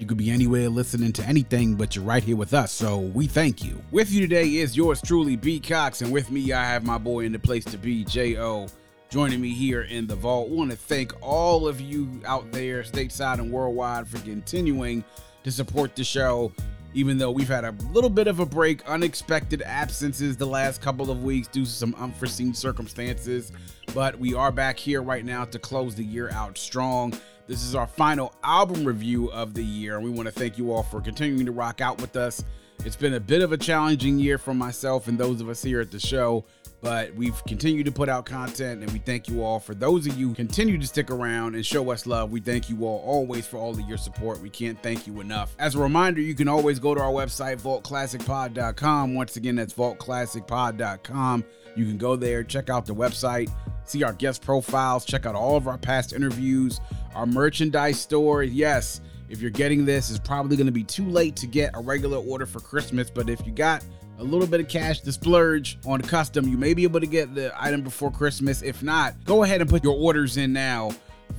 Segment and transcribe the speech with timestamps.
[0.00, 3.26] You could be anywhere listening to anything, but you're right here with us, so we
[3.26, 3.82] thank you.
[3.90, 5.60] With you today is yours truly, B.
[5.60, 8.68] Cox, and with me I have my boy in the place to be, J.O.
[9.10, 10.48] Joining me here in the vault.
[10.48, 15.04] want to thank all of you out there, stateside and worldwide, for continuing
[15.44, 16.50] to support the show
[16.92, 21.10] even though we've had a little bit of a break, unexpected absences the last couple
[21.10, 23.52] of weeks due to some unforeseen circumstances.
[23.94, 27.14] But we are back here right now to close the year out strong.
[27.50, 30.72] This is our final album review of the year, and we want to thank you
[30.72, 32.44] all for continuing to rock out with us.
[32.84, 35.80] It's been a bit of a challenging year for myself and those of us here
[35.80, 36.44] at the show
[36.82, 39.60] but we've continued to put out content and we thank you all.
[39.60, 42.84] For those of you continue to stick around and show us love we thank you
[42.84, 44.40] all always for all of your support.
[44.40, 45.54] We can't thank you enough.
[45.58, 51.44] As a reminder you can always go to our website vaultclassicpod.com once again that's vaultclassicpod.com
[51.76, 53.50] you can go there check out the website
[53.84, 56.80] see our guest profiles check out all of our past interviews
[57.14, 61.36] our merchandise store yes if you're getting this it's probably going to be too late
[61.36, 63.84] to get a regular order for christmas but if you got
[64.18, 66.46] a little bit of cash to splurge on custom.
[66.46, 68.60] You may be able to get the item before Christmas.
[68.60, 70.90] If not, go ahead and put your orders in now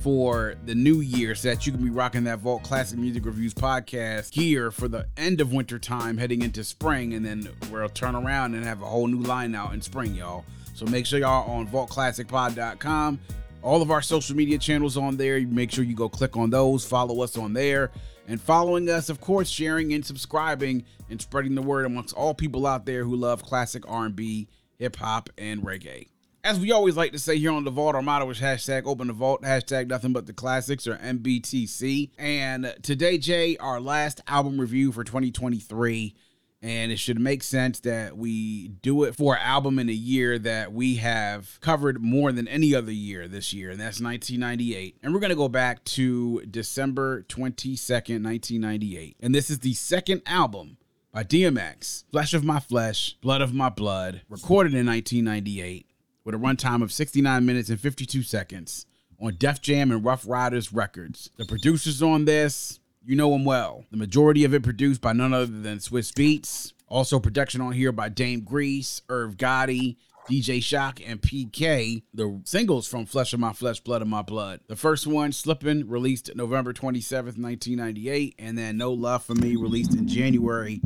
[0.02, 3.54] for the new year so that you can be rocking that Vault Classic Music Reviews
[3.54, 8.16] podcast here for the end of winter time heading into spring and then we'll turn
[8.16, 10.44] around and have a whole new line out in spring y'all.
[10.74, 13.20] So make sure y'all on vaultclassicpod.com
[13.62, 15.40] all of our social media channels on there.
[15.40, 16.84] Make sure you go click on those.
[16.84, 17.90] Follow us on there.
[18.28, 22.66] And following us, of course, sharing and subscribing and spreading the word amongst all people
[22.66, 26.08] out there who love classic R&B, hip hop, and reggae.
[26.44, 29.06] As we always like to say here on the Vault, our motto is hashtag open
[29.06, 32.10] the vault, hashtag nothing but the classics or MBTC.
[32.18, 36.16] And today, Jay, our last album review for 2023
[36.60, 40.36] and it should make sense that we do it for an album in a year
[40.40, 44.96] that we have covered more than any other year this year, and that's 1998.
[45.02, 49.16] And we're going to go back to December 22nd, 1998.
[49.18, 50.76] And this is the second album
[51.12, 55.86] by DMX, Flesh of My Flesh, Blood of My Blood, recorded in 1998
[56.24, 58.86] with a runtime of 69 minutes and 52 seconds
[59.20, 61.30] on Def Jam and Ruff Ryders Records.
[61.36, 63.84] The producers on this, you know them well.
[63.90, 66.72] The majority of it produced by none other than Swizz Beatz.
[66.88, 69.96] Also production on here by Dame Grease, Irv Gotti,
[70.30, 72.02] DJ Shok, and PK.
[72.14, 74.60] The singles from Flesh of My Flesh, Blood of My Blood.
[74.68, 79.94] The first one, Slippin', released November 27th, 1998, and then No Love for Me, released
[79.94, 80.80] in January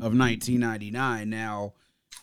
[0.00, 1.30] of 1999.
[1.30, 1.74] Now,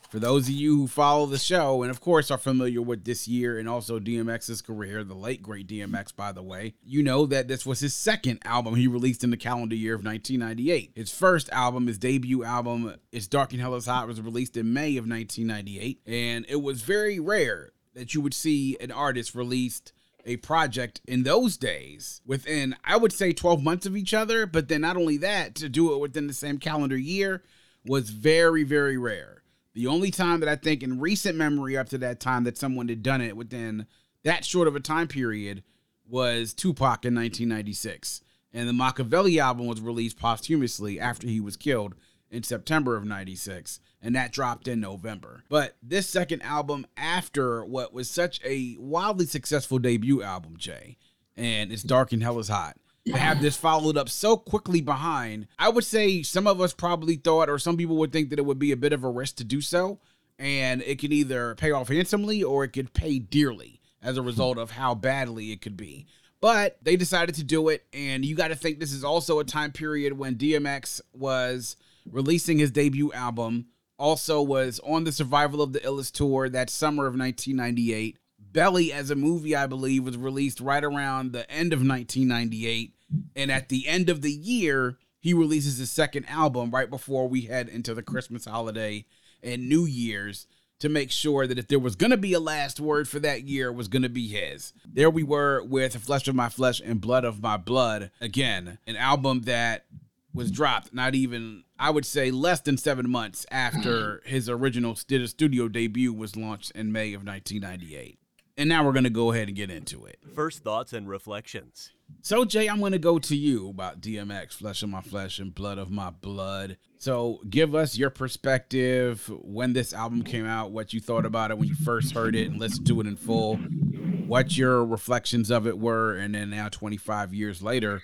[0.09, 3.27] for those of you who follow the show and, of course, are familiar with this
[3.27, 7.47] year and also DMX's career, the late great DMX, by the way, you know that
[7.47, 10.93] this was his second album he released in the calendar year of 1998.
[10.95, 14.73] His first album, his debut album, It's Dark and Hell is Hot, was released in
[14.73, 16.01] May of 1998.
[16.07, 19.93] And it was very rare that you would see an artist released
[20.25, 24.47] a project in those days within, I would say, 12 months of each other.
[24.47, 27.43] But then not only that, to do it within the same calendar year
[27.85, 29.43] was very, very rare.
[29.73, 32.89] The only time that I think in recent memory up to that time that someone
[32.89, 33.85] had done it within
[34.23, 35.63] that short of a time period
[36.07, 38.21] was Tupac in 1996.
[38.51, 41.93] And the Machiavelli album was released posthumously after he was killed
[42.31, 45.43] in September of 96 and that dropped in November.
[45.49, 50.97] But this second album after what was such a wildly successful debut album, Jay,
[51.35, 55.47] and it's Dark and Hell is Hot to have this followed up so quickly behind,
[55.57, 58.45] I would say some of us probably thought, or some people would think that it
[58.45, 59.99] would be a bit of a risk to do so.
[60.37, 64.57] And it could either pay off handsomely or it could pay dearly as a result
[64.57, 66.07] of how badly it could be.
[66.41, 67.85] But they decided to do it.
[67.93, 71.75] And you got to think this is also a time period when DMX was
[72.09, 73.65] releasing his debut album,
[73.97, 78.17] also was on the Survival of the Illest tour that summer of 1998.
[78.51, 82.93] Belly as a movie, I believe, was released right around the end of 1998.
[83.35, 87.41] And at the end of the year, he releases his second album right before we
[87.41, 89.05] head into the Christmas holiday
[89.43, 90.47] and New Year's
[90.79, 93.43] to make sure that if there was going to be a last word for that
[93.43, 94.73] year, was going to be his.
[94.85, 98.11] There we were with Flesh of My Flesh and Blood of My Blood.
[98.21, 99.85] Again, an album that
[100.33, 105.67] was dropped not even, I would say, less than seven months after his original studio
[105.67, 108.18] debut was launched in May of 1998
[108.59, 110.19] And now we're going to go ahead and get into it.
[110.35, 111.93] First thoughts and reflections.
[112.21, 115.55] So, Jay, I'm going to go to you about DMX, Flesh of My Flesh and
[115.55, 116.75] Blood of My Blood.
[116.97, 121.57] So, give us your perspective when this album came out, what you thought about it
[121.57, 125.65] when you first heard it and listened to it in full, what your reflections of
[125.65, 128.03] it were, and then now 25 years later,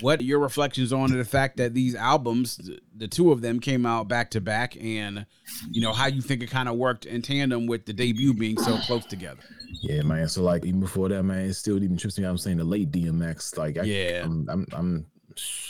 [0.00, 4.08] what your reflections on the fact that these albums, the two of them came out
[4.08, 5.26] back to back, and
[5.70, 8.58] you know how you think it kind of worked in tandem with the debut being
[8.58, 9.40] so close together.
[9.82, 10.28] Yeah, man.
[10.28, 12.24] So like even before that, man, it still even trips me.
[12.24, 15.06] I'm saying the late DMX, like I, yeah, I'm, I'm, I'm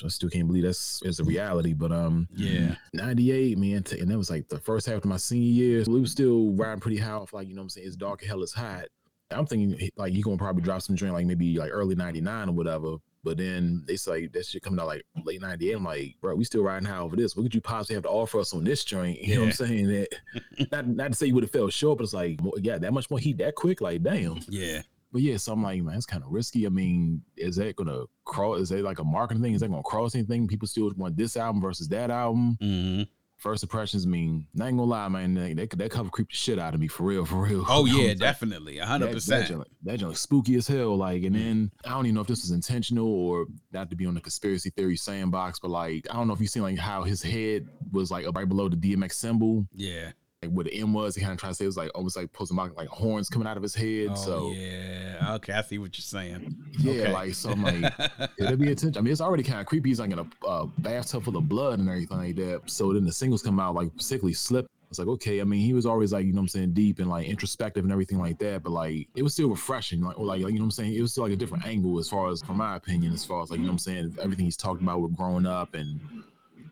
[0.04, 1.72] I still can't believe that's is a reality.
[1.72, 5.52] But um, yeah, '98, man, and that was like the first half of my senior
[5.52, 5.84] year.
[5.86, 8.24] We was still riding pretty high off, like you know, what I'm saying it's dark,
[8.24, 8.86] hell is hot.
[9.30, 12.52] I'm thinking like he gonna probably drop some joint like maybe like early '99 or
[12.52, 12.96] whatever.
[13.22, 15.72] But then they say that shit coming out like late 98.
[15.72, 17.37] I'm like, bro, we still riding high over this.
[17.37, 19.19] What could you possibly have to offer us on this joint?
[19.20, 19.34] You yeah.
[19.34, 19.88] know what I'm saying?
[19.88, 20.08] That
[20.72, 23.11] not not to say you would have felt short, but it's like, yeah, that much
[23.11, 24.40] more heat that quick, like damn.
[24.49, 24.82] Yeah.
[25.12, 26.67] But yeah, so I'm like, man, it's kind of risky.
[26.67, 28.61] I mean, is that gonna cross?
[28.61, 29.55] Is that like a marketing thing?
[29.55, 30.46] Is that gonna cross anything?
[30.46, 32.56] People still want this album versus that album.
[32.62, 33.02] Mm-hmm
[33.40, 35.34] first impressions mean not gonna lie, man.
[35.34, 37.64] They, they that cover creep the shit out of me for real, for real.
[37.69, 39.64] Oh yeah, definitely, hundred percent.
[39.82, 40.96] That joint spooky as hell.
[40.96, 44.06] Like, and then I don't even know if this was intentional or not to be
[44.06, 47.02] on the conspiracy theory sandbox, but like I don't know if you seen like how
[47.02, 49.66] his head was like right below the DMX symbol.
[49.75, 51.14] Yeah like what the M was.
[51.14, 53.28] He kind of trying to say it was like almost like posting like like horns
[53.28, 54.08] coming out of his head.
[54.10, 56.56] Oh, so yeah, okay, I see what you're saying.
[56.78, 57.12] Yeah, okay.
[57.12, 57.92] like so I'm like,
[58.38, 58.96] it'll be attention.
[58.96, 59.90] I mean, it's already kind of creepy.
[59.90, 62.62] He's like in a uh, bathtub full of blood and everything like that.
[62.66, 64.66] So then the singles come out like particularly slip.
[64.88, 65.40] It's like okay.
[65.40, 67.84] I mean, he was always like you know what I'm saying deep and like introspective
[67.84, 68.62] and everything like that.
[68.62, 70.00] But like it was still refreshing.
[70.00, 70.94] Like or like, like you know what I'm saying.
[70.94, 73.42] It was still like a different angle as far as from my opinion as far
[73.42, 76.00] as like you know what I'm saying everything he's talked about with growing up and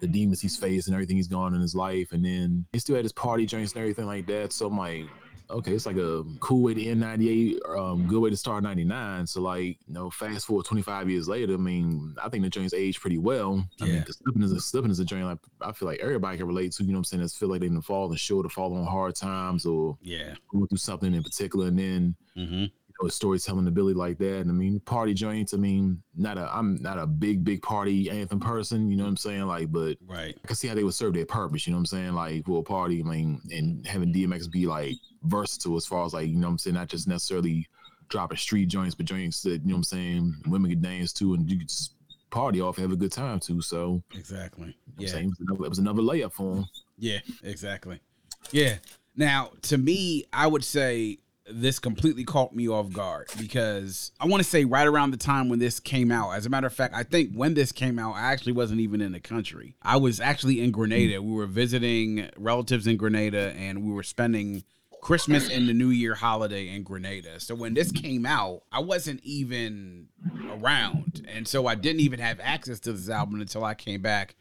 [0.00, 2.12] the demons he's faced and everything he's gone in his life.
[2.12, 4.52] And then he still had his party joints and everything like that.
[4.52, 5.06] So I'm like,
[5.50, 9.26] okay, it's like a cool way to end 98, um, good way to start 99.
[9.26, 12.74] So like, you know, fast forward 25 years later, I mean, I think the joints
[12.74, 13.66] aged pretty well.
[13.80, 13.92] I yeah.
[13.94, 16.46] mean, the slipping is a slipping is a joint like I feel like everybody can
[16.46, 17.22] relate to, you know what I'm saying?
[17.22, 20.34] It's feel like they didn't fall and short or fall on hard times or yeah,
[20.52, 21.68] go through something in particular.
[21.68, 22.64] And then mm-hmm
[23.02, 24.40] know, storytelling ability like that.
[24.40, 25.54] And I mean, party joints.
[25.54, 28.90] I mean, not a I'm not a big big party anthem person.
[28.90, 29.46] You know what I'm saying?
[29.46, 31.66] Like, but right, I can see how they would serve their purpose.
[31.66, 32.12] You know what I'm saying?
[32.14, 33.00] Like for a party.
[33.00, 36.52] I mean, and having DMX be like versatile as far as like you know what
[36.52, 37.66] I'm saying, not just necessarily
[38.08, 41.34] dropping street joints, but joints that you know what I'm saying women could dance to
[41.34, 41.94] and you could just
[42.30, 43.60] party off, have a good time too.
[43.60, 46.66] So exactly, yeah, it was, another, it was another layup for him.
[46.98, 48.00] Yeah, exactly.
[48.50, 48.76] Yeah.
[49.16, 51.18] Now, to me, I would say
[51.50, 55.48] this completely caught me off guard because I want to say right around the time
[55.48, 56.32] when this came out.
[56.32, 59.00] As a matter of fact, I think when this came out, I actually wasn't even
[59.00, 59.76] in the country.
[59.82, 61.22] I was actually in Grenada.
[61.22, 64.64] We were visiting relatives in Grenada and we were spending
[65.00, 67.40] Christmas and the New Year holiday in Grenada.
[67.40, 70.08] So when this came out, I wasn't even
[70.50, 71.26] around.
[71.28, 74.34] And so I didn't even have access to this album until I came back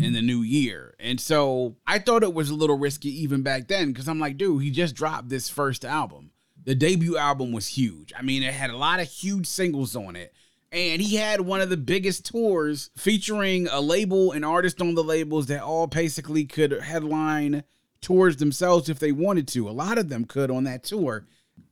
[0.00, 0.94] in the new year.
[0.98, 4.36] And so I thought it was a little risky even back then because I'm like,
[4.36, 6.29] dude, he just dropped this first album.
[6.64, 8.12] The debut album was huge.
[8.16, 10.34] I mean, it had a lot of huge singles on it.
[10.72, 15.02] And he had one of the biggest tours featuring a label and artist on the
[15.02, 17.64] labels that all basically could headline
[18.00, 19.68] tours themselves if they wanted to.
[19.68, 21.26] A lot of them could on that tour.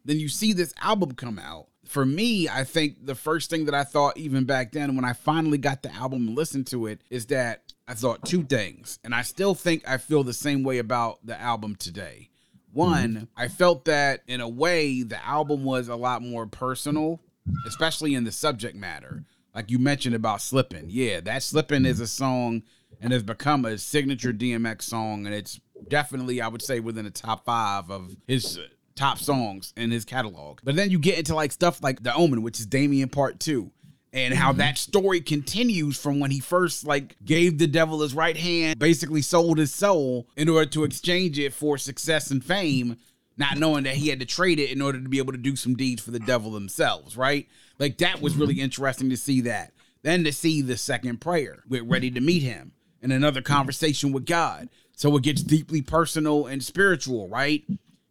[0.05, 1.69] Then you see this album come out.
[1.85, 5.14] For me, I think the first thing that I thought even back then when I
[5.14, 9.14] finally got the album and listened to it is that I thought two things, and
[9.14, 12.28] I still think I feel the same way about the album today.
[12.72, 13.25] One, mm-hmm.
[13.37, 17.20] I felt that in a way the album was a lot more personal,
[17.66, 19.25] especially in the subject matter.
[19.54, 20.87] Like you mentioned about slipping.
[20.88, 22.62] Yeah, that slipping is a song
[23.00, 27.10] and has become a signature DMX song, and it's definitely, I would say, within the
[27.10, 28.58] top five of his
[28.94, 30.60] top songs in his catalog.
[30.62, 33.70] But then you get into like stuff like The Omen, which is Damien Part 2
[34.12, 34.59] and how mm-hmm.
[34.59, 39.23] that story continues from when he first like gave the devil his right hand, basically
[39.23, 42.97] sold his soul in order to exchange it for success and fame,
[43.37, 45.57] not knowing that he had to trade it in order to be able to do
[45.57, 47.49] some deeds for the devil themselves, right?
[47.79, 48.65] Like that was really mm-hmm.
[48.65, 49.73] interesting to see that.
[50.03, 52.73] Then to see the second prayer we're ready to meet him
[53.03, 54.69] and another conversation with God.
[54.97, 57.65] So it gets deeply personal and spiritual, right?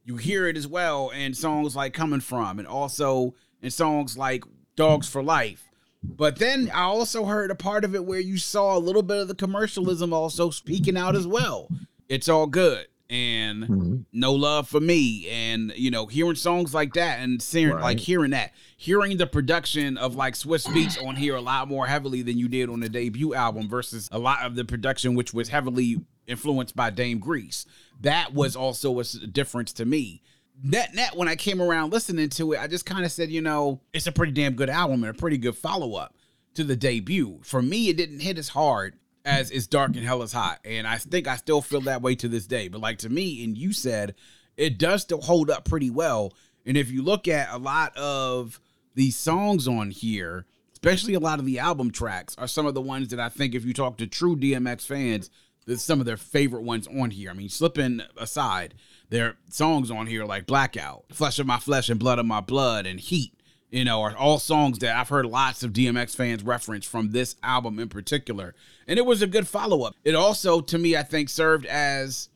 [0.05, 4.45] You hear it as well in songs like Coming From and also in songs like
[4.75, 5.66] Dogs for Life
[6.15, 9.17] but then I also heard a part of it where you saw a little bit
[9.17, 11.69] of the commercialism also speaking out as well.
[12.07, 13.97] It's all good and mm-hmm.
[14.11, 17.81] no love for me and you know hearing songs like that and seeing right.
[17.81, 21.87] like hearing that hearing the production of like Swizz Beatz on here a lot more
[21.87, 25.33] heavily than you did on the debut album versus a lot of the production which
[25.33, 27.65] was heavily influenced by Dame Grease
[28.01, 30.21] that was also a difference to me
[30.63, 33.41] net net when I came around listening to it, I just kind of said, you
[33.41, 36.15] know, it's a pretty damn good album and a pretty good follow up
[36.55, 37.39] to the debut.
[37.43, 38.95] For me, it didn't hit as hard
[39.25, 40.59] as It's Dark and Hell is Hot.
[40.65, 42.67] And I think I still feel that way to this day.
[42.67, 44.15] But like to me, and you said,
[44.55, 46.33] it does still hold up pretty well.
[46.65, 48.59] And if you look at a lot of
[48.95, 52.81] these songs on here, especially a lot of the album tracks, are some of the
[52.81, 55.29] ones that I think if you talk to true DMX fans,
[55.65, 57.29] that's some of their favorite ones on here.
[57.29, 58.73] I mean, slipping aside,
[59.09, 62.41] there are songs on here like Blackout, Flesh of My Flesh and Blood of My
[62.41, 63.33] Blood, and Heat,
[63.69, 67.35] you know, are all songs that I've heard lots of DMX fans reference from this
[67.43, 68.53] album in particular.
[68.87, 69.95] And it was a good follow up.
[70.03, 72.29] It also, to me, I think served as,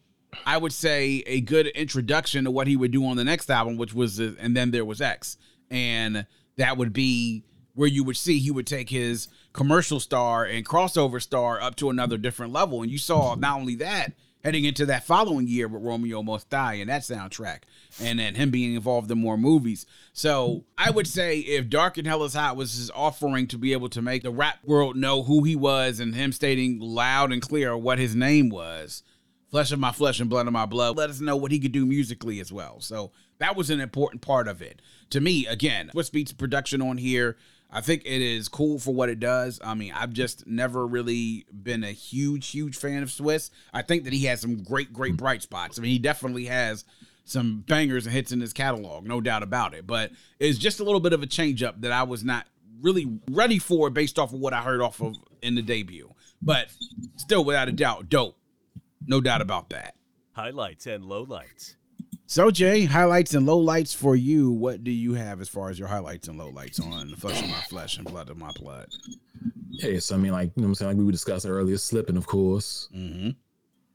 [0.45, 3.77] I would say, a good introduction to what he would do on the next album,
[3.77, 5.37] which was, uh, and then there was X.
[5.69, 6.25] And
[6.57, 11.21] that would be where you would see he would take his commercial star and crossover
[11.21, 12.81] star up to another different level.
[12.81, 14.13] And you saw not only that
[14.43, 17.61] heading into that following year with Romeo Must Die and that soundtrack,
[18.01, 19.85] and then him being involved in more movies.
[20.13, 23.73] So I would say if Dark and Hell is Hot was his offering to be
[23.73, 27.41] able to make the rap world know who he was and him stating loud and
[27.41, 29.03] clear what his name was,
[29.49, 31.71] flesh of my flesh and blood of my blood, let us know what he could
[31.71, 32.79] do musically as well.
[32.79, 34.81] So that was an important part of it.
[35.09, 37.37] To me, again, Swizz Beatz production on here
[37.71, 39.59] I think it is cool for what it does.
[39.63, 43.49] I mean, I've just never really been a huge, huge fan of Swizz.
[43.73, 45.17] I think that he has some great, great hmm.
[45.17, 45.79] bright spots.
[45.79, 46.83] I mean, he definitely has
[47.23, 49.87] some bangers and hits in his catalog, no doubt about it.
[49.87, 52.45] But it's just a little bit of a change up that I was not
[52.81, 56.13] really ready for based off of what I heard off of in the debut.
[56.41, 56.67] But
[57.15, 58.37] still, without a doubt, dope.
[59.05, 59.95] No doubt about that.
[60.33, 61.75] Highlights and lowlights.
[62.31, 64.51] So Jay, highlights and lowlights for you.
[64.51, 67.49] What do you have as far as your highlights and lowlights on the Flesh of
[67.49, 68.87] My Flesh and Blood of My Blood?
[69.69, 71.75] Yeah, so I mean, like you know, what I'm saying like we were discussing earlier,
[71.75, 72.87] slipping, of course.
[72.95, 73.31] Mm-hmm.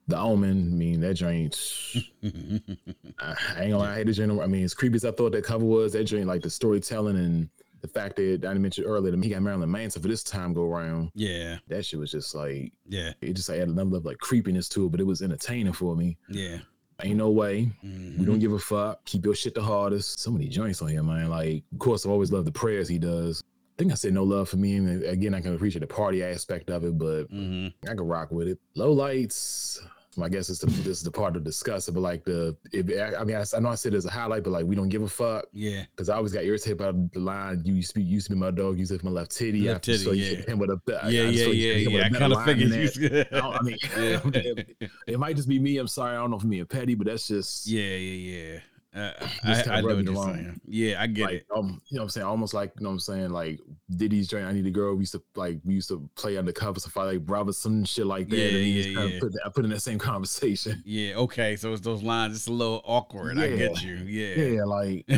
[0.08, 1.58] The Omen, I mean, that joint.
[2.22, 4.38] I ain't gonna lie, I hate the joint.
[4.38, 7.16] I mean, as creepy as I thought that cover was, that joint, like the storytelling
[7.16, 7.48] and
[7.80, 10.70] the fact that I mentioned earlier, that he got Marilyn Manson for this time go
[10.70, 11.10] around.
[11.14, 14.18] Yeah, that shit was just like, yeah, it just like, added another level of like
[14.18, 16.18] creepiness to it, but it was entertaining for me.
[16.28, 16.58] Yeah.
[17.02, 17.70] Ain't no way.
[17.84, 18.18] Mm-hmm.
[18.18, 19.04] We don't give a fuck.
[19.04, 20.18] Keep your shit the hardest.
[20.18, 21.28] So many joints on here, man.
[21.28, 23.42] Like, of course, I've always love the prayers he does.
[23.44, 24.76] I think I said no love for me.
[24.76, 27.68] And again, I can appreciate the party aspect of it, but mm-hmm.
[27.84, 28.58] I can rock with it.
[28.74, 29.82] Low lights.
[30.22, 32.86] I guess it's the, this is the part to discuss it, but like the, if,
[33.18, 35.02] I mean, I, I know I said it's a highlight, but like we don't give
[35.02, 35.46] a fuck.
[35.52, 35.84] Yeah.
[35.90, 37.62] Because I always got irritated by the line.
[37.64, 38.78] You used to be, used to be my dog.
[38.78, 39.62] You said my left titty.
[39.62, 40.04] Left titty.
[40.04, 40.36] So yeah.
[40.42, 42.04] Him with a, yeah, yeah, yeah, yeah.
[42.06, 43.24] I kind of figured you.
[43.32, 44.20] I, I mean, yeah.
[44.24, 45.78] it, it might just be me.
[45.78, 46.16] I'm sorry.
[46.16, 47.66] I don't know if I'm being petty, but that's just.
[47.66, 48.58] Yeah, yeah, yeah.
[48.96, 49.12] Uh,
[49.44, 50.58] I, I know what you're saying.
[50.66, 51.46] Yeah, I get like, it.
[51.54, 52.26] Um, you know what I'm saying?
[52.26, 53.28] Almost like, you know what I'm saying?
[53.30, 53.60] Like
[53.94, 54.94] Diddy's joint, I Need a Girl.
[54.94, 57.20] We used to like, we used to play undercover, so like
[57.54, 58.36] some shit like that.
[58.36, 59.20] Yeah, yeah, yeah.
[59.20, 60.82] Put, I put in that same conversation.
[60.86, 61.56] Yeah, okay.
[61.56, 63.36] So it's those lines, it's a little awkward.
[63.36, 63.44] Yeah.
[63.44, 63.96] I get you.
[63.96, 64.36] Yeah.
[64.36, 65.04] Yeah, like.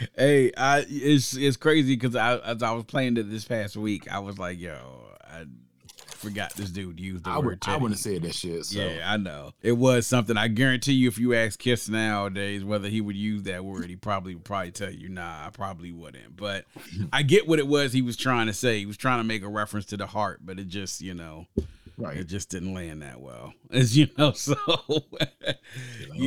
[0.16, 4.12] hey, I it's it's crazy because I as I was playing it this past week,
[4.12, 4.76] I was like, yo,
[5.24, 5.46] I
[6.20, 7.44] forgot this dude used the I word.
[7.46, 8.64] would, I wouldn't have said that shit.
[8.66, 8.78] So.
[8.80, 9.52] Yeah, I know.
[9.62, 10.36] It was something.
[10.36, 13.96] I guarantee you, if you ask Kiss nowadays whether he would use that word, he
[13.96, 16.36] probably would probably tell you, nah, I probably wouldn't.
[16.36, 16.64] But
[17.12, 18.78] I get what it was he was trying to say.
[18.78, 21.46] He was trying to make a reference to the heart, but it just, you know,
[21.96, 22.16] Right.
[22.16, 23.52] it just didn't land that well.
[23.70, 24.56] As you know, so
[25.20, 25.58] It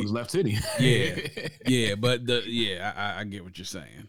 [0.02, 0.58] was left titty.
[0.78, 1.16] Yeah.
[1.66, 4.08] yeah, but the yeah, I- I get what you're saying.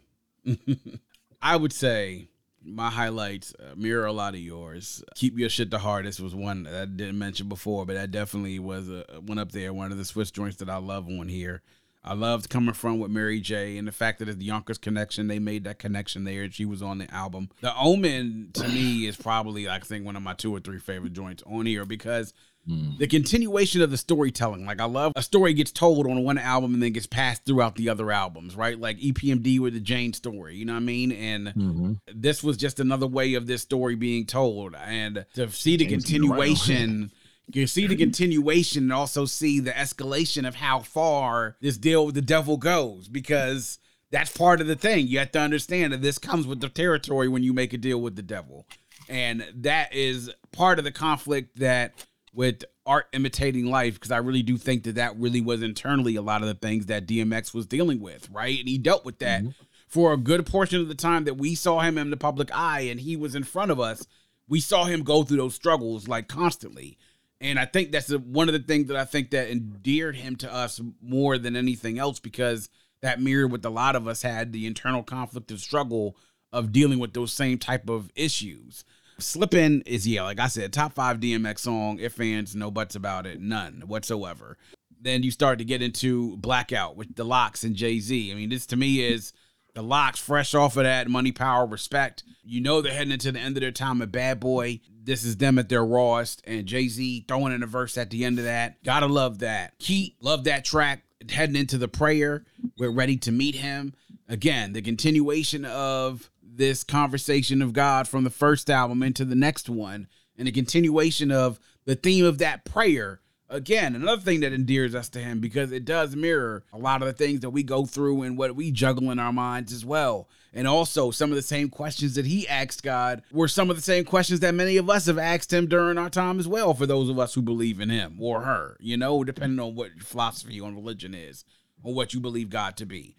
[1.42, 2.27] I would say
[2.66, 5.04] my highlights uh, mirror a lot of yours.
[5.16, 8.60] Keep your shit the hardest was one that I didn't mention before, but that definitely
[8.60, 9.74] was a one up there.
[9.74, 11.62] One of the Swizz joints that I love on here.
[12.08, 13.80] I loved coming from with Mary J.
[13.80, 15.28] and the fact that it's the Yonkers connection.
[15.28, 17.50] They made that connection there, and she was on the album.
[17.62, 21.14] The Omen to me is probably I think one of my two or three favorite
[21.14, 22.34] joints on here because
[22.68, 22.98] Mm.
[22.98, 24.66] the continuation of the storytelling.
[24.66, 27.76] Like I love a story gets told on one album and then gets passed throughout
[27.76, 28.80] the other albums, right?
[28.80, 31.12] Like EPMD with the Jane story, you know what I mean?
[31.12, 32.00] And Mhm.
[32.12, 34.74] this was just another way of this story being told.
[34.76, 36.56] And to see the James, you're right on.
[36.56, 37.12] continuation,
[37.54, 42.16] you see the continuation and also see the escalation of how far this deal with
[42.16, 43.78] the devil goes because
[44.10, 45.08] that's part of the thing.
[45.08, 48.02] You have to understand that this comes with the territory when you make a deal
[48.02, 48.66] with the devil.
[49.08, 51.94] And that is part of the conflict that
[52.36, 56.22] with art imitating life because I really do think that that really was internally a
[56.22, 58.60] lot of the things that DMX was dealing with, right?
[58.60, 59.51] And he dealt with that mm-hmm.
[59.88, 62.82] for a good portion of the time that we saw him in the public eye
[62.82, 64.06] and he was in front of us.
[64.48, 66.98] We saw him go through those struggles like constantly.
[67.42, 70.54] And I think that's one of the things that I think that endeared him to
[70.54, 72.70] us more than anything else because
[73.01, 76.18] that mirrored what a lot of us had the internal conflict and struggle
[76.51, 78.86] of dealing with those same type of issues.
[79.20, 82.00] Slippin' is yeah, like I said, top five DMX song.
[82.00, 84.58] If fans, no buts about it, none whatsoever.
[85.00, 88.32] Then you start to get into Blackout with the LOX and Jay Z.
[88.32, 89.34] I mean, this to me is
[89.74, 92.24] the LOX fresh off of that money, power, respect.
[92.44, 94.80] You know they're heading into the end of their time at Bad Boy.
[95.04, 98.26] This is them at their rawest, and Jay Z throwing in a verse at the
[98.26, 98.84] end of that.
[98.84, 99.74] Gotta love that.
[99.80, 101.04] Heat, love that track.
[101.30, 102.46] Heading into the prayer,
[102.78, 103.94] we're ready to meet him
[104.28, 104.74] again.
[104.74, 110.08] The continuation of this conversation of God from the first album into the next one,
[110.38, 113.22] and a continuation of the theme of that prayer.
[113.48, 117.08] Again, another thing that endears us to him because it does mirror a lot of
[117.08, 120.28] the things that we go through and what we juggle in our minds as well.
[120.52, 123.84] And also, some of the same questions that he asked God were some of the
[123.84, 126.88] same questions that many of us have asked him during our time as well, for
[126.88, 130.60] those of us who believe in him or her, you know, depending on what philosophy
[130.60, 131.46] on religion is
[131.84, 133.16] or what you believe God to be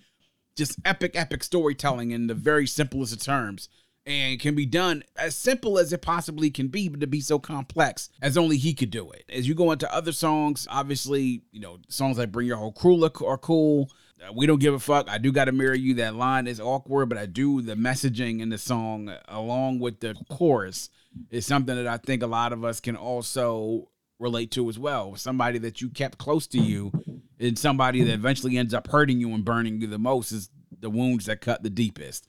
[0.56, 3.68] just epic, epic storytelling in the very simplest of terms.
[4.08, 7.40] And can be done as simple as it possibly can be, but to be so
[7.40, 9.24] complex as only he could do it.
[9.28, 12.94] As you go into other songs, obviously, you know, songs like Bring Your Whole Crew
[12.94, 13.90] look are cool.
[14.24, 15.10] Uh, we don't give a fuck.
[15.10, 15.94] I do got to mirror you.
[15.94, 20.14] That line is awkward, but I do the messaging in the song along with the
[20.30, 20.88] chorus
[21.30, 25.16] is something that I think a lot of us can also relate to as well.
[25.16, 26.92] Somebody that you kept close to you
[27.38, 30.50] and somebody that eventually ends up hurting you and burning you the most is
[30.80, 32.26] the wounds that cut the deepest.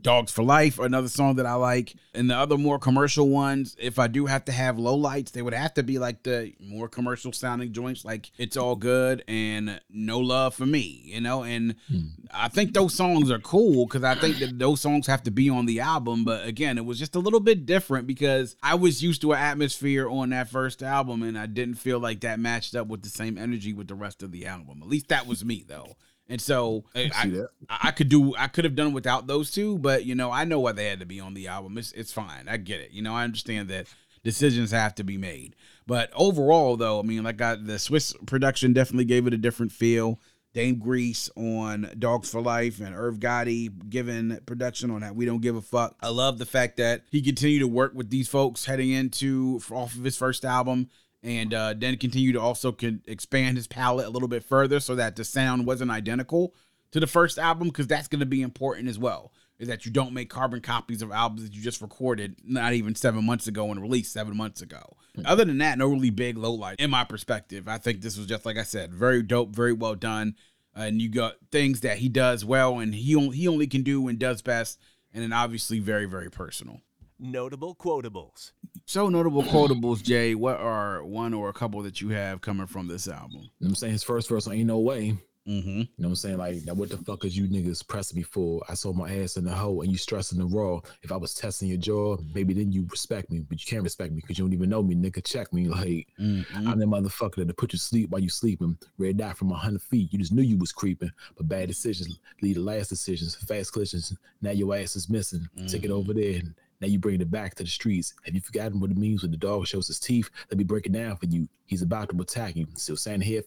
[0.00, 1.94] Dogs for Life, another song that I like.
[2.14, 5.42] And the other more commercial ones, if I do have to have low lights, they
[5.42, 9.80] would have to be like the more commercial sounding joints, like It's All Good and
[9.90, 11.42] No Love for Me, you know?
[11.42, 12.06] And hmm.
[12.32, 15.50] I think those songs are cool because I think that those songs have to be
[15.50, 16.24] on the album.
[16.24, 19.40] But again, it was just a little bit different because I was used to an
[19.40, 23.08] atmosphere on that first album and I didn't feel like that matched up with the
[23.08, 24.80] same energy with the rest of the album.
[24.82, 25.96] At least that was me, though.
[26.28, 30.04] And so I, I, I, could do I could have done without those two, but
[30.04, 31.78] you know I know why they had to be on the album.
[31.78, 32.48] It's it's fine.
[32.48, 32.90] I get it.
[32.90, 33.86] You know I understand that
[34.24, 35.54] decisions have to be made.
[35.86, 39.70] But overall, though, I mean, like I, the Swizz production definitely gave it a different
[39.70, 40.18] feel.
[40.52, 45.14] Dame Grease on Dogs for Life and Irv Gotti giving production on that.
[45.14, 45.94] We don't give a fuck.
[46.00, 49.94] I love the fact that he continued to work with these folks heading into off
[49.94, 50.88] of his first album
[51.22, 54.94] and uh, then continue to also can expand his palette a little bit further so
[54.94, 56.54] that the sound wasn't identical
[56.92, 59.92] to the first album because that's going to be important as well is that you
[59.92, 63.70] don't make carbon copies of albums that you just recorded not even seven months ago
[63.70, 64.96] and released seven months ago.
[65.16, 65.26] Mm-hmm.
[65.26, 67.68] other than that no really big low light in my perspective.
[67.68, 70.36] I think this was just like i said very dope very well done
[70.76, 73.82] uh, and you got things that he does well and he only, he only can
[73.82, 74.78] do and does best
[75.14, 76.82] and then obviously very very personal
[77.18, 78.52] notable quotables.
[78.84, 80.34] So notable quotables, Jay.
[80.34, 83.40] What are one or a couple that you have coming from this album?
[83.42, 85.16] You know I'm saying his first verse Ain't No Way.
[85.46, 85.68] Mm-hmm.
[85.68, 86.38] You know what I'm saying?
[86.38, 88.62] Like, now what the fuck is you niggas pressing me for?
[88.68, 90.80] I saw my ass in the hole and you stressing the raw.
[91.02, 94.12] If I was testing your jaw, maybe then you respect me, but you can't respect
[94.12, 95.24] me because you don't even know me, nigga.
[95.24, 95.68] Check me.
[95.68, 96.68] Like, mm-hmm.
[96.68, 98.76] I'm the motherfucker that put you sleep while you sleeping.
[98.98, 100.12] Red dot from a hundred feet.
[100.12, 104.16] You just knew you was creeping, but bad decisions lead to last decisions, fast collisions.
[104.42, 105.48] Now your ass is missing.
[105.56, 105.66] Mm-hmm.
[105.66, 106.40] Take it over there.
[106.80, 108.14] Now you bring it back to the streets.
[108.24, 110.30] Have you forgotten what it means when the dog shows his teeth?
[110.50, 111.48] Let me break it down for you.
[111.66, 112.66] He's about to attack you.
[112.74, 113.42] Still saying here,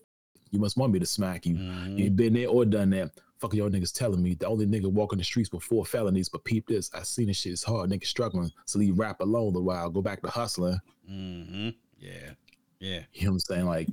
[0.52, 1.56] you must want me to smack you.
[1.56, 1.98] Mm-hmm.
[1.98, 3.12] You ain't been there or done that.
[3.40, 6.28] Fuck y'all niggas telling me the only nigga walking the streets with four felonies.
[6.28, 7.90] But peep this, I seen this shit is hard.
[7.90, 8.52] Niggas struggling.
[8.66, 9.90] So leave rap alone a while.
[9.90, 10.80] Go back to hustling.
[11.10, 11.70] Mm-hmm.
[11.98, 12.32] Yeah.
[12.80, 13.02] Yeah.
[13.14, 13.66] You know what I'm saying?
[13.66, 13.88] Like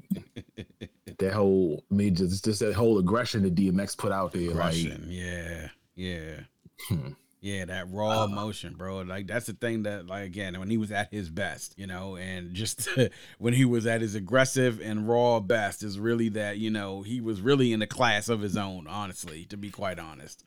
[1.19, 4.51] that whole I mean just just that whole aggression that DMX put out there.
[4.51, 5.03] Aggression.
[5.03, 5.69] Like yeah.
[5.95, 6.41] Yeah.
[6.89, 7.11] Hmm.
[7.47, 9.03] Yeah, that raw uh, emotion, bro.
[9.03, 12.17] Like that's the thing that, like, again, when he was at his best, you know,
[12.17, 12.89] and just
[13.39, 17.21] when he was at his aggressive and raw best, is really that, you know, he
[17.21, 18.89] was really in a class of his own.
[18.89, 20.43] Honestly, to be quite honest.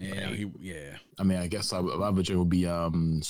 [0.00, 0.30] Right.
[0.30, 0.96] he, yeah.
[1.18, 3.20] I mean, I guess I, my version would be um,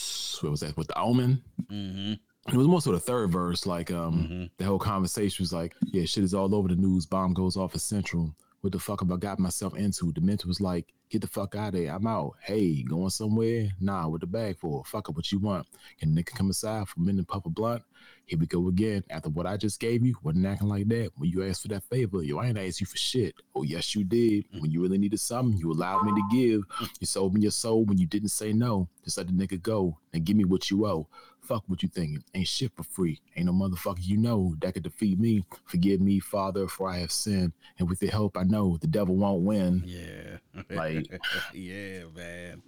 [0.41, 1.43] what was that with the Omen?
[1.73, 2.13] Mm-hmm.
[2.53, 4.45] It was more so the third verse, like um, mm-hmm.
[4.59, 7.05] the whole conversation was like, yeah, shit is all over the news.
[7.05, 8.33] Bomb goes off at Central.
[8.61, 10.13] What the fuck have I got myself into?
[10.13, 11.95] The mentor was like, Get the fuck out of there.
[11.95, 12.35] I'm out.
[12.43, 13.69] Hey, going somewhere?
[13.81, 14.85] Nah, with the bag for?
[14.85, 15.67] Fuck up what you want.
[15.99, 17.83] Can nigga come aside for a minute puff a blunt?
[18.27, 19.03] Here we go again.
[19.09, 21.13] After what I just gave you, wasn't acting like that.
[21.17, 23.35] When you asked for that favor, yo, I ain't asked you for shit.
[23.57, 24.45] Oh, yes, you did.
[24.53, 24.61] Mm.
[24.61, 26.65] When you really needed something, you allowed me to give.
[27.01, 28.87] You sold me your soul when you didn't say no.
[29.03, 31.09] Just let the nigga go and give me what you owe.
[31.49, 32.23] Fuck what you thinking.
[32.35, 33.23] Ain't shit for free.
[33.35, 35.47] Ain't no motherfucker you know that could defeat me.
[35.65, 37.55] Forgive me, Father, for I have sinned.
[37.79, 39.83] And with your help, I know the devil won't win.
[39.87, 40.65] Yeah.
[40.69, 41.11] Like,
[41.55, 42.63] yeah, man.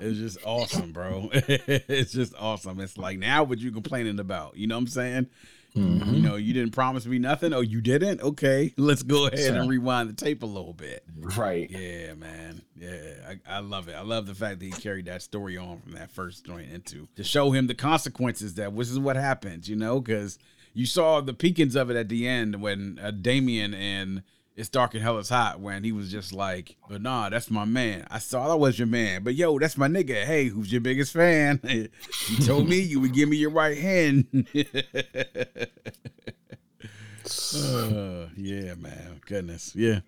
[0.00, 1.28] it's just awesome, bro.
[1.34, 2.80] it's just awesome.
[2.80, 4.56] It's like now what you complaining about?
[4.56, 5.26] You know what I'm saying?
[5.76, 6.14] Mm-hmm.
[6.14, 7.52] You know, you didn't promise me nothing.
[7.52, 8.20] Oh, you didn't?
[8.20, 11.04] Okay, let's go ahead and rewind the tape a little bit.
[11.36, 11.70] Right.
[11.70, 12.62] Yeah, man.
[12.76, 12.90] Yeah,
[13.28, 13.94] I, I, love it.
[13.94, 17.08] I love the fact that he carried that story on from that first joint into
[17.16, 19.68] to show him the consequences that this is what happens.
[19.68, 20.38] You know, because
[20.74, 24.22] you saw the peekings of it at the end when uh, Damien and
[24.56, 27.64] it's dark and hell is hot when he was just like, but nah, that's my
[27.64, 28.06] man.
[28.10, 30.24] I saw that was your man, but yo, that's my nigga.
[30.24, 31.60] Hey, who's your biggest fan?
[31.64, 34.26] you told me you would give me your right hand.
[37.54, 39.20] uh, yeah, man.
[39.26, 39.74] Goodness.
[39.74, 40.00] Yeah.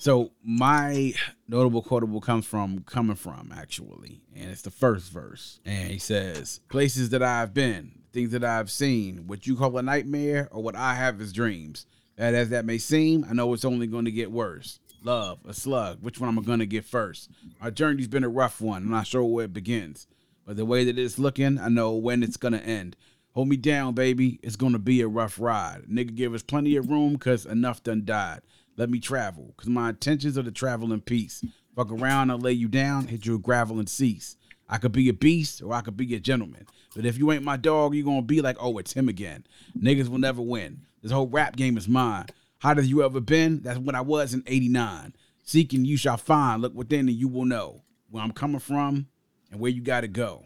[0.00, 1.14] So my
[1.48, 5.60] notable quotable comes from coming from actually, and it's the first verse.
[5.64, 9.82] And he says, Places that I've been, things that I've seen, what you call a
[9.82, 11.86] nightmare or what I have as dreams
[12.18, 14.80] as that may seem, I know it's only going to get worse.
[15.02, 16.02] Love, a slug.
[16.02, 17.30] Which one am I going to get first?
[17.60, 18.82] Our journey's been a rough one.
[18.82, 20.06] I'm not sure where it begins.
[20.44, 22.96] But the way that it's looking, I know when it's going to end.
[23.34, 24.40] Hold me down, baby.
[24.42, 25.82] It's going to be a rough ride.
[25.88, 28.40] Nigga, give us plenty of room because enough done died.
[28.76, 31.44] Let me travel because my intentions are to travel in peace.
[31.76, 34.36] Fuck around, I'll lay you down, hit you with gravel and cease.
[34.68, 36.66] I could be a beast or I could be a gentleman.
[36.94, 39.46] But if you ain't my dog, you're to be like, oh, it's him again.
[39.78, 40.82] Niggas will never win.
[41.02, 42.26] This whole rap game is mine.
[42.58, 43.62] How have you ever been?
[43.62, 45.14] That's what I was in 89.
[45.44, 46.60] Seeking you shall find.
[46.60, 49.06] Look within and you will know where I'm coming from
[49.50, 50.44] and where you got to go.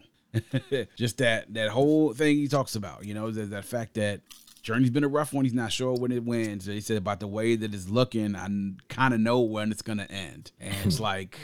[0.95, 4.21] Just that that whole thing he talks about, you know, that, that fact that
[4.63, 5.45] journey's been a rough one.
[5.45, 6.65] He's not sure when it wins.
[6.65, 8.47] He said about the way that it's looking, I
[8.89, 10.51] kind of know when it's gonna end.
[10.59, 11.37] And it's like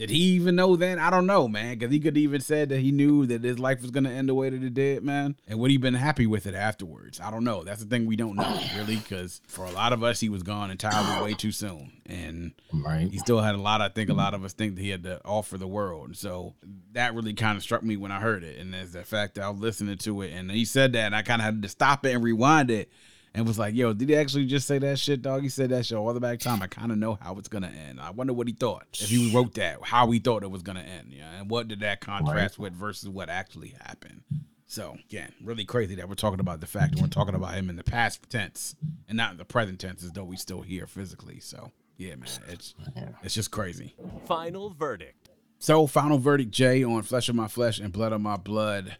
[0.00, 0.98] did he even know then?
[0.98, 1.78] I don't know, man.
[1.78, 4.34] Because he could even said that he knew that his life was gonna end the
[4.34, 5.36] way that it did, man.
[5.46, 7.20] And would he been happy with it afterwards?
[7.20, 7.64] I don't know.
[7.64, 8.96] That's the thing we don't know, really.
[8.96, 13.10] Because for a lot of us, he was gone entirely way too soon, and right.
[13.10, 13.82] he still had a lot.
[13.82, 16.06] I think a lot of us think that he had to offer the world.
[16.06, 16.54] And so
[16.92, 19.44] that really kind of struck me when I heard it, and there's the fact that
[19.44, 21.68] I was listening to it, and he said that, and I kind of had to
[21.68, 22.90] stop it and rewind it
[23.34, 25.42] and was like, "Yo, did he actually just say that shit, dog?
[25.42, 26.62] He said that shit all the back time.
[26.62, 28.00] I kind of know how it's gonna end.
[28.00, 30.80] I wonder what he thought if he wrote that, how he thought it was gonna
[30.80, 32.64] end, yeah, and what did that contrast right.
[32.64, 34.22] with versus what actually happened.
[34.66, 37.70] So again, really crazy that we're talking about the fact that we're talking about him
[37.70, 38.76] in the past tense
[39.08, 41.40] and not in the present tense, as though we still here physically.
[41.40, 42.74] So yeah, man, it's
[43.22, 43.94] it's just crazy.
[44.26, 45.28] Final verdict.
[45.58, 48.96] So final verdict, Jay, on Flesh of My Flesh and Blood of My Blood.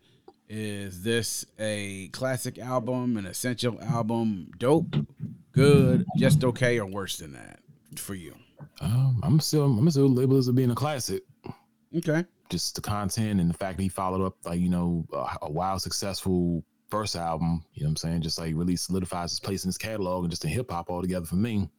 [0.52, 4.96] Is this a classic album, an essential album, dope,
[5.52, 7.60] good, just okay, or worse than that
[7.94, 8.34] for you?
[8.80, 11.22] Um, I'm still I'm still label as being a classic.
[11.96, 12.24] Okay.
[12.48, 15.52] Just the content and the fact that he followed up like, you know, a, a
[15.52, 18.22] wild successful first album, you know what I'm saying?
[18.22, 21.26] Just like really solidifies his place in his catalog and just in hip hop altogether
[21.26, 21.70] for me.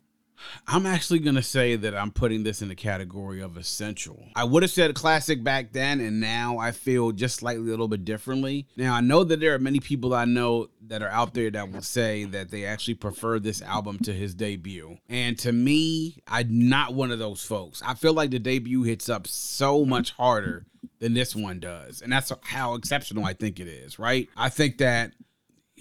[0.67, 4.27] I'm actually going to say that I'm putting this in the category of essential.
[4.35, 7.87] I would have said classic back then, and now I feel just slightly a little
[7.87, 8.67] bit differently.
[8.77, 11.71] Now, I know that there are many people I know that are out there that
[11.71, 14.97] will say that they actually prefer this album to his debut.
[15.09, 17.81] And to me, I'm not one of those folks.
[17.85, 20.65] I feel like the debut hits up so much harder
[20.99, 22.01] than this one does.
[22.01, 24.29] And that's how exceptional I think it is, right?
[24.37, 25.13] I think that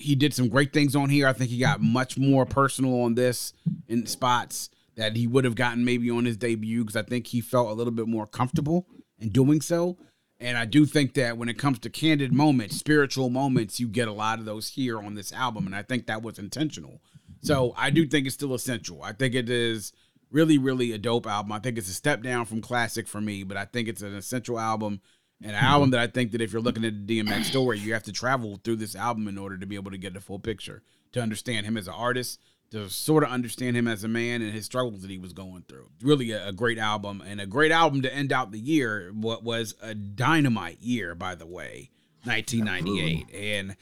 [0.01, 1.27] he did some great things on here.
[1.27, 3.53] I think he got much more personal on this
[3.89, 7.41] in spots that he would have gotten maybe on his debut because I think he
[7.41, 8.87] felt a little bit more comfortable
[9.19, 9.99] in doing so.
[10.39, 14.09] And I do think that when it comes to candid moments, spiritual moments, you get
[14.09, 15.67] a lot of those here on this album.
[15.67, 17.01] And I think that was intentional.
[17.43, 19.03] So I do think it's still essential.
[19.03, 19.93] I think it is
[20.31, 21.53] really, really a dope album.
[21.53, 24.15] I think it's a step down from classic for me, but I think it's an
[24.15, 25.01] essential album
[25.43, 28.03] an album that I think that if you're looking at the DMX story, you have
[28.05, 30.83] to travel through this album in order to be able to get the full picture,
[31.13, 34.53] to understand him as an artist, to sort of understand him as a man and
[34.53, 35.89] his struggles that he was going through.
[36.03, 39.13] Really a, a great album and a great album to end out the year.
[39.15, 41.91] What was a dynamite year, by the way,
[42.25, 43.35] 1998.
[43.35, 43.77] And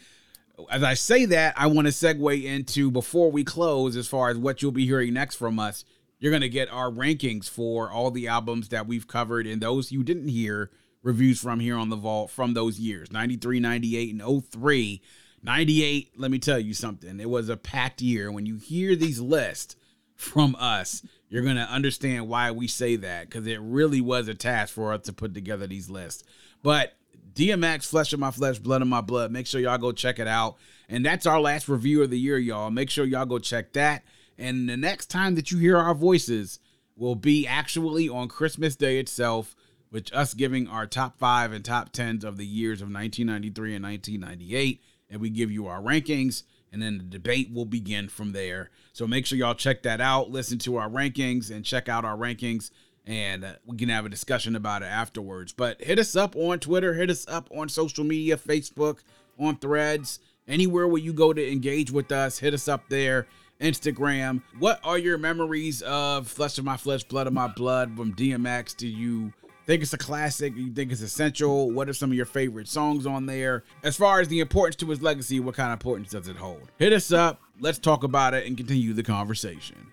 [0.71, 4.39] as I say that, I want to segue into before we close, as far as
[4.39, 5.85] what you'll be hearing next from us.
[6.19, 9.93] You're going to get our rankings for all the albums that we've covered and those
[9.93, 10.71] you didn't hear
[11.09, 15.01] reviews from here on the vault from those years 93 98 and 03
[15.43, 17.19] 98 let me tell you something.
[17.19, 18.31] It was a packed year.
[18.31, 19.75] When you hear these lists
[20.15, 24.35] from us you're going to understand why we say that because it really was a
[24.35, 26.25] task for us to put together these lists.
[26.63, 26.95] But
[27.33, 30.29] dmx flesh of my flesh blood of my blood make sure y'all go check it
[30.29, 30.57] out.
[30.91, 32.71] And that's our last review of the year y'all.
[32.71, 34.05] Make sure y'all go check that.
[34.37, 36.59] And the next time that you hear our voices
[36.97, 39.55] will be actually on christmas day itself
[39.91, 43.85] with us giving our top five and top tens of the years of 1993 and
[43.85, 44.83] 1998.
[45.11, 48.71] And we give you our rankings, and then the debate will begin from there.
[48.93, 52.17] So make sure y'all check that out, listen to our rankings, and check out our
[52.17, 52.71] rankings.
[53.07, 55.55] and uh, we can have a discussion about it afterwards.
[55.55, 58.99] But hit us up on Twitter, hit us up on social media, Facebook,
[59.39, 63.27] on threads, anywhere where you go to engage with us, hit us up there.
[63.61, 64.43] Instagram.
[64.59, 68.77] What are your memories of Flesh of My Flesh, Blood of My Blood from DMX?
[68.77, 69.33] Do you
[69.69, 70.57] think it's a classic?
[70.57, 71.71] You think it's essential?
[71.71, 73.65] What are some of your favorite songs on there?
[73.83, 76.73] As far as the importance to his legacy, what kind of importance does it hold?
[76.79, 77.43] Hit us up.
[77.61, 79.93] Let's talk about it and continue the conversation.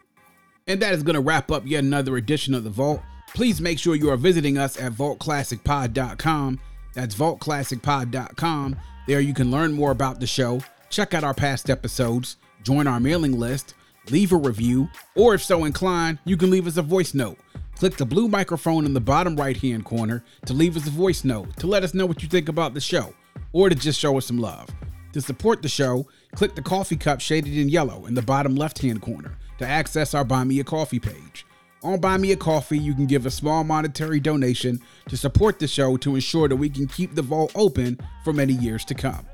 [0.65, 3.01] And that is going to wrap up yet another edition of The Vault.
[3.33, 6.59] Please make sure you are visiting us at vaultclassicpod.com.
[6.93, 8.75] That's vaultclassicpod.com.
[9.07, 13.01] There you can learn more about the show, check out our past episodes, join our
[13.01, 13.73] mailing list,
[14.09, 17.37] leave a review, or if so inclined, you can leave us a voice note.
[17.75, 21.25] Click the blue microphone in the bottom right hand corner to leave us a voice
[21.25, 23.13] note to let us know what you think about the show,
[23.51, 24.69] or to just show us some love.
[25.11, 28.79] To support the show, click the coffee cup shaded in yellow in the bottom left
[28.79, 31.45] hand corner to access our Buy Me a Coffee page.
[31.83, 35.67] On Buy Me a Coffee, you can give a small monetary donation to support the
[35.67, 39.25] show to ensure that we can keep the vault open for many years to come.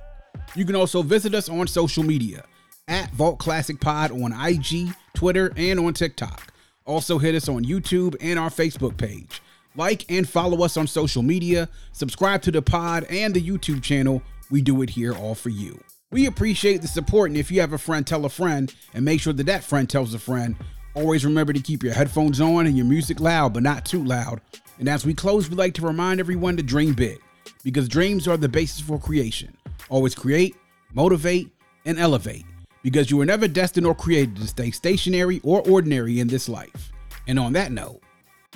[0.55, 2.43] You can also visit us on social media
[2.87, 6.50] at Vault Classic Pod on IG, Twitter, and on TikTok.
[6.91, 9.41] Also, hit us on YouTube and our Facebook page.
[9.77, 14.21] Like and follow us on social media, subscribe to the pod and the YouTube channel.
[14.49, 15.81] We do it here all for you.
[16.11, 19.21] We appreciate the support, and if you have a friend, tell a friend, and make
[19.21, 20.57] sure that that friend tells a friend.
[20.93, 24.41] Always remember to keep your headphones on and your music loud, but not too loud.
[24.77, 27.21] And as we close, we like to remind everyone to dream big,
[27.63, 29.55] because dreams are the basis for creation.
[29.87, 30.57] Always create,
[30.93, 31.49] motivate,
[31.85, 32.45] and elevate,
[32.83, 36.91] because you were never destined or created to stay stationary or ordinary in this life.
[37.27, 38.01] And on that note,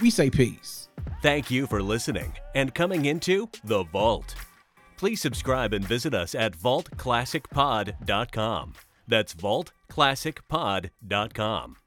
[0.01, 0.89] we say peace.
[1.21, 4.35] Thank you for listening and coming into The Vault.
[4.97, 8.73] Please subscribe and visit us at vaultclassicpod.com.
[9.07, 11.77] That's vaultclassicpod.com.